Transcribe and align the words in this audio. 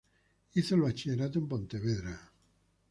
Hizo 0.55 0.73
el 0.73 0.81
Bachillerato 0.81 1.37
en 1.37 1.47
Pontevedra. 1.47 2.31